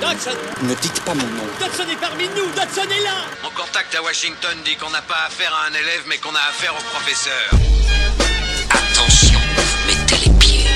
[0.00, 1.44] Dodson Ne dites pas mon nom.
[1.58, 5.24] Dodson est parmi nous Dodson est là Mon contact à Washington dit qu'on n'a pas
[5.26, 7.50] affaire à un élève, mais qu'on a affaire au professeur.
[8.70, 9.40] Attention,
[9.86, 10.66] mettez les pieds.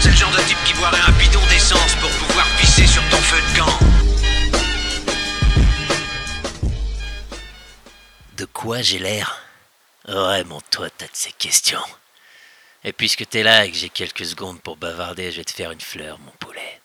[0.00, 3.18] C'est le genre de type qui boirait un bidon d'essence pour pouvoir pisser sur ton
[3.18, 3.78] feu de camp.
[8.36, 9.40] De quoi j'ai l'air
[10.08, 11.84] Vraiment, toi, t'as de ces questions.
[12.82, 15.70] Et puisque t'es là et que j'ai quelques secondes pour bavarder, je vais te faire
[15.70, 16.81] une fleur, mon poulet.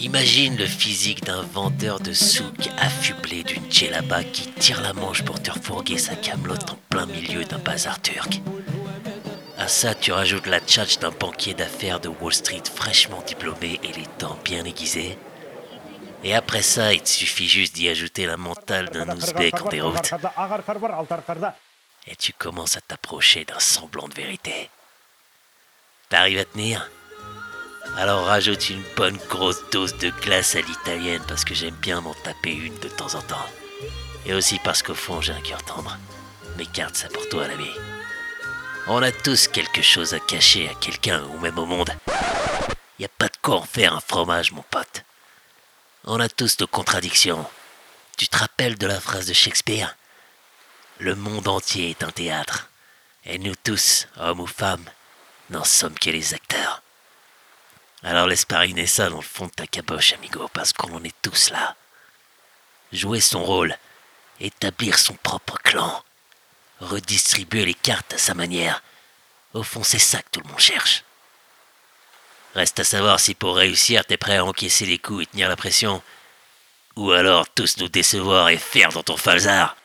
[0.00, 5.42] Imagine le physique d'un vendeur de souk affublé d'une djellaba qui tire la manche pour
[5.42, 8.40] te refourguer sa camelote en plein milieu d'un bazar turc.
[9.58, 13.92] À ça, tu rajoutes la tchatch d'un banquier d'affaires de Wall Street fraîchement diplômé et
[13.92, 15.18] les dents bien aiguisées.
[16.22, 20.14] Et après ça, il te suffit juste d'y ajouter la mentale d'un ouzbek en déroute.
[22.06, 24.70] Et tu commences à t'approcher d'un semblant de vérité.
[26.08, 26.88] T'arrives à tenir?
[27.96, 32.14] Alors rajoute une bonne grosse dose de glace à l'italienne parce que j'aime bien m'en
[32.14, 33.46] taper une de temps en temps.
[34.26, 35.96] Et aussi parce qu'au fond j'ai un cœur tendre.
[36.56, 37.70] Mais garde ça pour toi l'ami.
[38.86, 41.90] On a tous quelque chose à cacher à quelqu'un ou même au monde.
[42.98, 45.04] Y a pas de quoi en faire un fromage mon pote.
[46.04, 47.44] On a tous nos contradictions.
[48.16, 49.94] Tu te rappelles de la phrase de Shakespeare?
[50.98, 52.70] Le monde entier est un théâtre.
[53.24, 54.84] Et nous tous, hommes ou femmes,
[55.50, 56.82] n'en sommes que les acteurs.
[58.02, 61.14] Alors laisse pariner ça dans le fond de ta caboche, amigo, parce qu'on en est
[61.22, 61.76] tous là.
[62.92, 63.76] Jouer son rôle,
[64.40, 66.02] établir son propre clan,
[66.80, 68.82] redistribuer les cartes à sa manière.
[69.52, 71.02] Au fond, c'est ça que tout le monde cherche.
[72.54, 75.56] Reste à savoir si pour réussir, t'es prêt à encaisser les coups et tenir la
[75.56, 76.02] pression.
[76.96, 79.76] Ou alors tous nous décevoir et faire dans ton falzar.